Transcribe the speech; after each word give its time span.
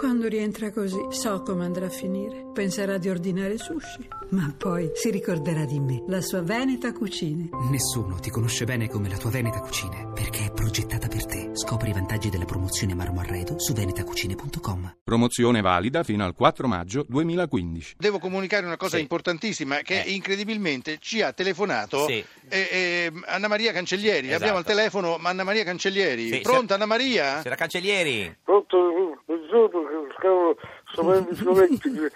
Quando 0.00 0.28
rientra 0.28 0.70
così, 0.72 0.98
so 1.10 1.42
come 1.42 1.64
andrà 1.66 1.84
a 1.84 1.90
finire. 1.90 2.46
Penserà 2.54 2.96
di 2.96 3.10
ordinare 3.10 3.58
sushi, 3.58 4.08
ma 4.30 4.52
poi 4.56 4.90
si 4.94 5.10
ricorderà 5.10 5.66
di 5.66 5.78
me, 5.78 6.02
la 6.08 6.22
sua 6.22 6.40
Veneta 6.40 6.90
Cucine. 6.94 7.50
Nessuno 7.70 8.16
ti 8.18 8.30
conosce 8.30 8.64
bene 8.64 8.88
come 8.88 9.10
la 9.10 9.18
tua 9.18 9.28
Veneta 9.30 9.60
Cucine, 9.60 10.10
perché 10.14 10.46
è 10.46 10.52
progettata 10.52 11.06
per 11.06 11.26
te. 11.26 11.50
Scopri 11.52 11.90
i 11.90 11.92
vantaggi 11.92 12.30
della 12.30 12.46
promozione 12.46 12.94
Marmo 12.94 13.20
Arredo 13.20 13.58
su 13.58 13.74
venetacucine.com. 13.74 14.96
Promozione 15.04 15.60
valida 15.60 16.02
fino 16.02 16.24
al 16.24 16.34
4 16.34 16.66
maggio 16.66 17.04
2015. 17.06 17.96
Devo 17.98 18.18
comunicare 18.18 18.64
una 18.64 18.78
cosa 18.78 18.96
Sì. 18.96 19.02
importantissima 19.02 19.76
che 19.82 20.00
Eh. 20.02 20.12
incredibilmente 20.12 20.96
ci 20.98 21.20
ha 21.20 21.32
telefonato 21.34 22.06
Sì. 22.06 22.24
eh, 22.48 22.68
eh, 22.70 23.12
Anna 23.26 23.48
Maria 23.48 23.72
Cancellieri. 23.72 24.28
Esatto. 24.28 24.36
Abbiamo 24.42 24.58
al 24.58 24.64
telefono 24.64 25.18
Anna 25.22 25.44
Maria 25.44 25.62
Cancellieri. 25.64 26.28
Sì, 26.32 26.40
Pronta 26.40 26.74
Anna 26.74 26.86
Maria? 26.86 27.36
Signora 27.40 27.56
Cancellieri, 27.56 28.38
Pronto, 28.42 29.22
buongiorno, 29.26 29.88
sono 30.92 31.24
Violetti, 31.30 32.10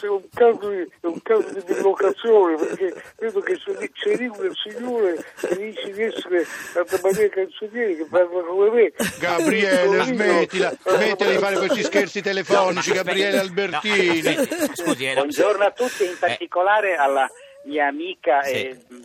è 0.00 0.08
un 0.08 0.22
caso 0.34 0.68
di, 0.70 0.80
è 1.00 1.06
un 1.06 1.22
caso 1.22 1.48
di 1.52 1.62
dislocazione 1.64 2.56
perché 2.56 3.02
vedo 3.18 3.40
che 3.40 3.58
c'è, 3.58 3.90
c'è 3.92 4.16
lì 4.16 4.26
un 4.26 4.52
signore 4.54 5.24
che 5.40 5.56
dice 5.56 5.92
di 5.92 6.02
essere 6.02 6.46
Anna 6.74 7.00
Maria 7.02 7.28
Cancellieri 7.28 7.96
che 7.96 8.06
parla 8.10 8.42
come 8.42 8.70
me. 8.70 8.92
Gabriele, 9.18 10.02
smettila, 10.04 10.72
smettila 10.84 11.30
di 11.30 11.38
fare 11.38 11.56
questi 11.58 11.82
scherzi 11.82 12.22
telefonici, 12.22 12.88
No, 12.90 12.94
Gabriele 12.96 13.38
Albertini. 13.38 14.22
no, 14.34 14.44
scusi, 14.74 15.04
eh, 15.06 15.14
no, 15.14 15.20
Buongiorno 15.20 15.64
a 15.64 15.70
tutti, 15.70 16.04
in 16.04 16.16
particolare 16.18 16.96
alla 16.96 17.28
mia 17.66 17.86
amica 17.86 18.42
Sì. 18.42 18.52
e 18.54 18.84
mh, 18.88 18.96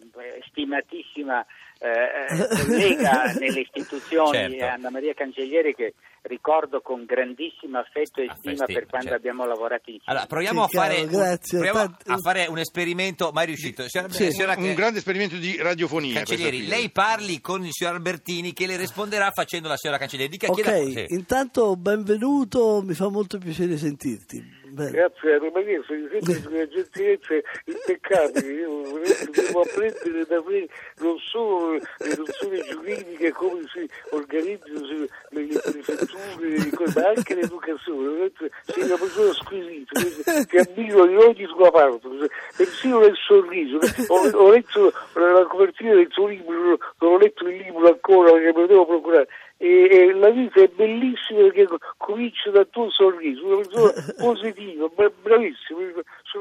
stimatissima 0.49 1.45
eh, 1.79 1.87
eh, 1.89 2.47
collega 2.47 3.33
nelle 3.39 3.61
istituzioni 3.61 4.37
Certo. 4.57 4.65
Anna 4.65 4.89
Maria 4.91 5.13
Cancellieri 5.13 5.73
che 5.73 5.93
ricordo 6.23 6.81
con 6.81 7.03
grandissimo 7.05 7.79
affetto 7.79 8.21
e 8.21 8.27
Ah, 8.29 8.35
stima 8.35 8.65
per 8.65 8.85
quando 8.85 9.07
certo. 9.07 9.13
abbiamo 9.15 9.43
lavorato 9.47 9.89
insieme. 9.89 10.03
Allora, 10.05 10.25
proviamo, 10.27 10.67
Sì, 10.67 10.77
a 10.77 10.79
fare, 10.79 10.95
chiaro, 10.95 11.09
grazie. 11.09 11.57
proviamo 11.59 11.79
Tanti- 11.79 12.11
a 12.11 12.17
fare 12.17 12.45
un 12.45 12.57
esperimento 12.59 13.31
mai 13.33 13.45
riuscito. 13.47 13.83
Signora, 13.89 14.09
signora 14.13 14.53
Un 14.55 14.73
grande 14.75 14.99
esperimento 14.99 15.37
di 15.37 15.57
radiofonia. 15.57 16.13
Cancellieri, 16.17 16.67
lei 16.67 16.91
parli 16.91 17.41
con 17.41 17.65
il 17.65 17.71
signor 17.71 17.95
Albertini 17.95 18.53
che 18.53 18.67
le 18.67 18.77
risponderà 18.77 19.31
facendo 19.31 19.67
la 19.67 19.75
signora 19.77 19.97
Cancellieri. 19.97 20.31
Dica 20.31 20.47
Ok, 20.51 20.61
chieda- 20.61 20.77
sì. 20.77 21.05
intanto 21.15 21.75
benvenuto, 21.75 22.83
mi 22.83 22.93
fa 22.93 23.09
molto 23.09 23.39
piacere 23.39 23.75
sentirti. 23.77 24.59
Bene. 24.71 24.91
Grazie 24.91 25.33
Anna 25.33 25.51
Maria, 25.53 25.81
sono 25.85 26.07
sempre 26.09 26.41
una 26.47 26.67
gentilezza 26.67 27.33
impeccabile, 27.65 28.53
io 28.53 29.01
devo 29.29 29.61
apprendere 29.61 30.25
da 30.25 30.41
me 30.47 30.65
non 30.99 31.17
solo 31.17 31.73
le 31.73 32.15
nozioni 32.15 32.61
giuridiche, 32.69 33.31
come 33.31 33.63
si 33.73 33.85
organizzano 34.11 35.07
le, 35.31 35.47
prefetture, 35.61 36.69
ma 36.95 37.07
anche 37.09 37.35
l'educazione, 37.35 38.31
sei 38.63 38.83
una 38.83 38.97
persona 38.97 39.33
squisita, 39.33 39.99
ti 40.47 40.57
ammiro 40.57 41.05
di 41.05 41.15
ogni 41.17 41.45
tua 41.47 41.69
parte, 41.69 42.07
persino 42.55 42.99
nel 42.99 43.17
sorriso, 43.17 43.77
ho, 44.07 44.29
ho 44.29 44.51
letto 44.51 44.93
la 45.15 45.45
copertina 45.49 45.95
del 45.95 46.07
suo 46.11 46.27
libro, 46.27 46.77
non 46.99 47.11
ho 47.11 47.17
letto 47.17 47.45
il 47.45 47.57
libro 47.57 47.89
ancora 47.89 48.31
perché 48.31 48.53
me 48.53 48.61
lo 48.61 48.67
devo 48.67 48.85
procurare, 48.85 49.27
e, 49.61 49.87
e 49.91 50.13
la 50.13 50.31
vita 50.31 50.59
è 50.59 50.67
bellissima 50.67 51.41
perché 51.41 51.67
co- 51.67 51.77
comincia 51.97 52.49
dal 52.49 52.67
tuo 52.71 52.89
sorriso, 52.89 53.45
una 53.45 53.57
persona 53.57 53.93
positiva, 54.17 54.87
bra- 54.87 55.11
bravissima, 55.21 55.79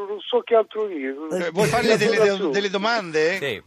non 0.08 0.20
so 0.20 0.40
che 0.40 0.54
altro 0.54 0.86
dire. 0.86 1.14
Eh, 1.32 1.50
vuoi 1.50 1.68
farle 1.68 1.98
delle, 1.98 2.50
delle 2.50 2.70
domande? 2.70 3.36
Sì. 3.36 3.62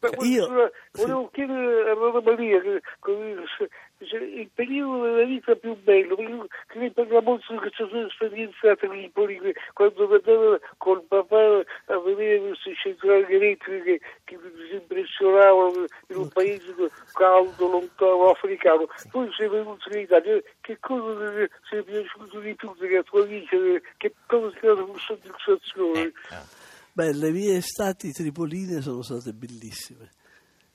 Ma 0.00 0.08
Io- 0.24 0.46
volevo- 0.92 1.28
chiedere 1.30 1.90
a 1.90 1.92
Rosa 1.94 2.22
Maria 2.22 2.58
che, 2.62 2.80
che- 3.02 4.16
il 4.16 4.48
periodo 4.54 5.02
della 5.04 5.24
vita 5.24 5.54
più 5.56 5.74
bello, 5.76 6.16
che 6.16 6.78
lei 6.78 6.90
parla 6.90 7.20
molto 7.20 7.52
di 7.52 7.58
questa 7.58 7.86
sua 7.86 8.06
esperienza 8.06 8.70
a 8.70 8.76
Tripoli, 8.76 9.38
che 9.40 9.54
quando 9.74 10.10
andava 10.10 10.58
col 10.78 11.02
papà 11.02 11.62
a 11.92 11.98
vedere 11.98 12.38
queste 12.40 12.74
centrali 12.76 13.26
elettriche 13.34 14.00
che 14.24 14.38
si 14.70 14.74
impressionavano 14.76 15.84
in 16.06 16.16
un 16.16 16.28
paese 16.28 16.74
caldo, 17.12 17.68
lontano, 17.68 18.30
africano. 18.30 18.88
Poi 19.10 19.30
sei 19.36 19.48
venuto 19.48 19.86
in 19.92 19.98
Italia, 19.98 20.40
che 20.62 20.78
cosa 20.80 21.46
ti 21.68 21.76
è 21.76 21.82
piaciuto 21.82 22.40
di 22.40 22.54
più 22.54 22.74
della 22.78 23.02
tua 23.02 23.24
vita, 23.26 23.56
che 23.98 24.14
cosa 24.26 24.50
ti 24.58 24.66
ha 24.66 24.72
dato 24.74 24.96
soddisfazione? 24.96 26.00
Eh, 26.00 26.12
no. 26.30 26.59
Beh, 26.92 27.12
le 27.12 27.30
mie 27.30 27.56
estati 27.56 28.12
tripoline 28.12 28.80
sono 28.80 29.02
state 29.02 29.32
bellissime. 29.32 30.10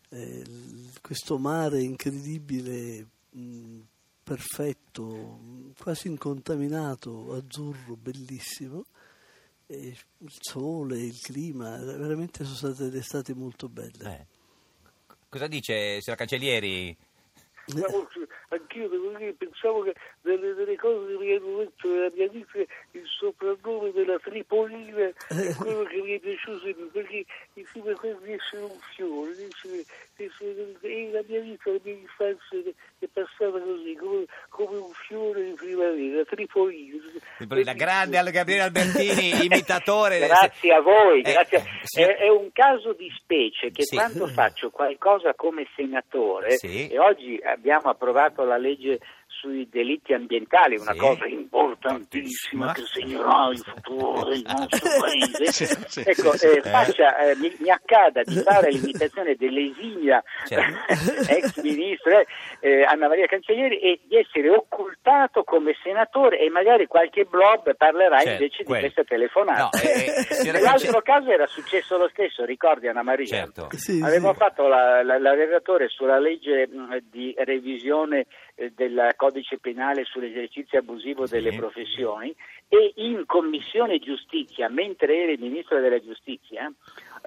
Eh, 0.10 0.44
questo 1.02 1.38
mare 1.38 1.82
incredibile, 1.82 3.06
mh, 3.32 3.80
perfetto, 4.24 5.74
quasi 5.78 6.08
incontaminato, 6.08 7.34
azzurro, 7.34 7.96
bellissimo. 7.96 8.86
E 9.68 9.98
il 10.20 10.32
sole, 10.40 11.00
il 11.00 11.20
clima, 11.20 11.78
veramente 11.78 12.44
sono 12.44 12.56
state 12.56 12.90
delle 12.90 13.00
estati 13.00 13.34
molto 13.34 13.68
belle. 13.68 14.20
Eh. 14.20 14.26
Cosa 15.28 15.48
dice 15.48 16.00
signora 16.02 16.24
Cancellieri? 16.24 16.96
Forse 17.68 18.28
anch'io 18.50 18.88
devo 18.88 19.10
dire, 19.18 19.34
pensavo 19.34 19.82
che 19.82 19.96
delle, 20.22 20.54
delle 20.54 20.76
cose 20.78 21.18
che 21.18 21.18
mi 21.18 21.34
hanno 21.34 21.58
detto 21.58 21.88
nella 21.88 22.12
mia 22.14 22.28
vita 22.28 22.60
il 22.60 23.06
soprannome 23.08 23.92
della 23.92 24.20
Tripolina 24.20 25.08
è 25.08 25.56
quello 25.58 25.84
che 25.84 26.02
mi 26.02 26.12
è 26.16 26.20
piaciuto 26.20 26.66
di 26.66 26.74
più, 26.74 26.92
perché 26.92 27.26
mi 27.54 27.66
sembra 27.72 27.96
quasi 27.96 28.24
di 28.24 28.34
essere 28.34 28.62
un 28.64 28.80
fiore, 28.94 29.36
di 29.36 29.44
essere, 29.44 29.86
di 30.16 30.24
essere- 30.26 30.76
e 30.82 31.12
la 31.12 31.24
mia 31.28 31.40
vita, 31.42 31.72
la 31.72 31.80
mia 31.84 31.94
infanzia 31.94 32.62
passata 33.16 33.60
così, 33.64 33.96
come, 33.98 34.26
come 34.50 34.78
un 34.78 34.92
fiore 35.08 35.44
di 35.46 35.54
primavera, 35.54 36.24
Tripolina. 36.26 36.96
La 37.64 37.74
grande 37.74 38.22
Gabriele 38.32 38.64
Albertini, 38.64 39.32
imitatore. 39.48 40.20
Grazie 40.20 40.74
a 40.74 40.82
voi, 40.82 41.22
Eh, 41.22 41.32
grazie. 41.32 41.58
eh, 41.60 41.64
signor- 41.84 42.12
È, 42.12 42.18
è 42.18 42.30
un 42.30 42.50
caso 42.52 42.92
di 42.94 43.10
specie 43.18 43.72
che 43.72 43.84
Sì. 43.84 43.96
quando 43.96 44.28
faccio 44.28 44.70
qualcosa 44.70 45.34
come 45.34 45.66
senatore, 45.76 46.58
Sì. 46.58 46.90
e 46.90 47.00
oggi 47.00 47.40
abbiamo 47.42 47.90
approvato 47.90 48.44
la 48.44 48.58
legge 48.58 49.00
sui 49.40 49.68
delitti 49.70 50.14
ambientali, 50.14 50.78
una 50.78 50.94
Sì. 50.94 50.98
cosa 51.00 51.26
importantissima 51.26 52.72
che 52.74 52.84
segnerà 52.86 53.50
il 53.52 53.58
futuro 53.60 54.30
del 54.30 54.42
nostro 54.46 54.90
paese. 55.00 55.46
Sì, 55.52 55.66
sì, 55.88 56.00
ecco, 56.06 56.32
sì, 56.32 56.38
sì. 56.38 56.48
eh, 56.48 56.62
faccia, 56.62 57.18
eh, 57.18 57.36
mi, 57.38 57.54
mi 57.60 57.70
accada 57.70 58.22
di 58.24 58.36
fare 58.38 58.72
l'imitazione 58.72 59.36
dell'esimia 59.36 60.24
Certo. 60.48 60.78
ex 61.32 61.62
ministro 61.62 62.24
eh, 62.60 62.84
Anna 62.84 63.08
Maria 63.08 63.28
Cancellieri 63.28 63.80
e 63.80 64.00
di 64.08 64.18
essere 64.18 64.50
occultato 64.50 65.44
come 65.44 65.76
senatore 65.84 66.40
e 66.40 66.50
magari 66.50 66.88
qualche 66.88 67.26
blob 67.26 67.76
parlerà 67.76 68.20
Certo, 68.20 68.44
invece 68.44 68.64
quello. 68.64 68.88
di 68.88 68.92
questa 68.94 69.04
telefonata. 69.04 69.70
No, 69.74 69.82
eh, 69.82 70.48
eh, 70.48 70.52
Nell'altro 70.52 71.02
caso 71.02 71.30
era 71.32 71.48
successo 71.48 71.98
lo 71.98 72.08
stesso, 72.10 72.46
ricordi 72.46 72.88
Anna 72.88 73.04
Maria? 73.04 73.26
Certo. 73.26 73.68
Sì, 73.76 74.02
Avevo 74.04 74.32
sì. 74.32 74.38
fatto 74.38 74.68
la, 74.68 75.04
la, 75.04 75.18
la 75.20 75.34
relatore 75.34 75.88
sulla 75.90 76.20
legge 76.20 76.68
mh, 76.68 76.98
di 77.10 77.34
revisione 77.38 78.26
eh, 78.56 78.72
del 78.76 79.12
codice 79.26 79.58
penale 79.58 80.04
sull'esercizio 80.06 80.78
abusivo 80.78 81.26
delle 81.26 81.50
Sì. 81.52 81.58
professioni 81.58 82.36
e 82.68 82.94
in 82.98 83.26
commissione 83.26 83.98
giustizia, 84.00 84.70
mentre 84.70 85.24
ero 85.24 85.32
il 85.32 85.40
ministro 85.40 85.80
della 85.80 86.00
giustizia, 86.00 86.72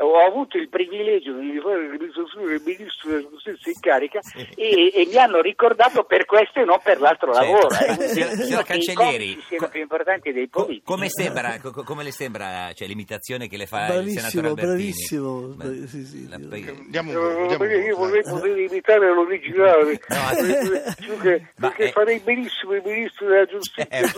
ho 0.00 0.24
avuto 0.26 0.56
il 0.58 0.68
privilegio 0.68 1.32
di 1.32 1.58
fare 1.60 1.88
del 1.88 2.62
ministro 2.64 3.10
della 3.10 3.28
giustizia 3.28 3.72
in 3.72 3.80
carica 3.80 4.20
e, 4.54 4.92
e 4.94 5.06
mi 5.10 5.16
hanno 5.16 5.40
ricordato 5.40 6.04
per 6.04 6.24
questo 6.24 6.60
e 6.60 6.64
non 6.64 6.78
per 6.82 7.00
l'altro 7.00 7.32
Certo. 7.34 7.46
lavoro. 7.52 7.68
eh. 7.68 8.46
I 8.58 8.64
Cancellieri, 8.64 8.94
comici 8.94 9.42
siano 9.48 9.64
co- 9.66 9.70
più 9.70 9.80
importanti 9.80 10.32
dei 10.32 10.48
Co- 10.48 10.62
politici. 10.64 10.84
come 10.86 11.08
sembra, 11.08 11.58
co- 11.62 11.70
co- 11.72 11.82
come 11.82 12.02
le 12.04 12.12
sembra 12.12 12.70
cioè, 12.74 12.86
l'imitazione 12.86 13.48
che 13.48 13.56
le 13.56 13.66
fa 13.66 13.86
il 13.86 13.92
Bravissimo, 13.92 14.20
senatore 14.28 14.46
Albertini? 14.48 14.76
bravissimo, 14.76 15.40
Ma- 15.40 15.54
bravi- 15.64 15.86
sì, 15.88 16.04
sì, 16.04 16.28
la- 16.28 16.36
io- 16.36 16.48
poi- 16.48 16.86
Diamo 16.88 17.10
un 17.10 17.16
Eh, 17.42 17.46
diamo 17.48 17.64
io 17.64 17.96
vorrei 17.96 18.22
poter 18.22 18.58
imitare 18.58 19.12
l'originale, 19.14 20.00
No, 20.08 21.16
perché, 21.18 21.50
ma 21.56 21.68
perché 21.68 21.84
è- 21.88 21.92
farei 21.92 22.18
benissimo 22.20 22.74
il 22.74 22.82
ministro 22.84 23.26
della 23.26 23.44
giustizia, 23.46 23.86
Eh, 23.88 24.10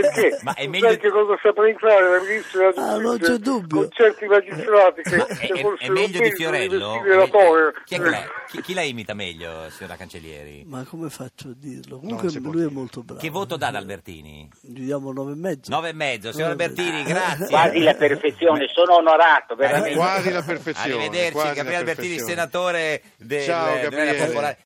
perché, 0.00 0.38
ma 0.42 0.54
è 0.54 0.66
meglio- 0.66 0.88
sai 0.88 0.98
che 0.98 1.10
cosa 1.10 1.38
saprei 1.42 1.74
fare 1.78 2.08
dal 2.08 2.26
ministro 2.26 2.58
della 2.60 2.72
giustizia, 2.72 2.94
Ah, 2.94 2.98
non 3.00 3.18
c'è 3.18 3.36
dubbio. 3.36 3.76
con 3.78 3.88
certi 3.90 4.26
magistrati 4.26 5.02
che, 5.02 5.23
Ma 5.28 5.36
è, 5.38 5.46
è- 5.46 5.86
è 5.86 5.88
meglio 5.88 6.20
di 6.20 6.32
Fiorello? 6.32 7.00
Chi, 7.84 7.96
la, 7.98 8.24
chi- 8.48 8.60
chi 8.62 8.74
la 8.74 8.82
imita 8.82 9.14
meglio, 9.14 9.68
signora 9.70 9.96
Cancellieri? 9.96 10.64
Ma 10.66 10.84
come 10.84 11.10
faccio 11.10 11.48
a 11.48 11.52
dirlo? 11.56 11.98
Comunque 11.98 12.30
può 12.40 12.50
lui 12.50 12.64
è 12.64 12.70
molto 12.70 13.02
bravo. 13.02 13.20
Che 13.20 13.30
voto 13.30 13.56
dà 13.56 13.68
ad 13.68 13.76
Albertini? 13.76 14.48
Gli 14.60 14.84
diamo 14.84 15.12
nove 15.12 15.32
e 15.32 15.36
mezzo. 15.36 15.70
Nove 15.70 15.88
e 15.90 15.92
mezzo, 15.92 16.32
signor 16.32 16.48
Eh, 16.48 16.50
Albertini, 16.52 17.02
grazie. 17.04 17.46
Quasi 17.48 17.78
la 17.80 17.94
perfezione, 17.94 18.66
sono 18.72 18.96
onorato, 18.96 19.54
veramente. 19.54 19.96
Quasi 19.96 20.30
la 20.30 20.42
perfezione. 20.42 21.04
Arrivederci, 21.04 21.52
Gabriele 21.54 21.76
Albertini, 21.76 22.18
senatore 22.18 23.02
del, 23.16 23.42
Ciao, 23.42 23.80
Gabriele. 23.80 24.26
popolare. 24.26 24.58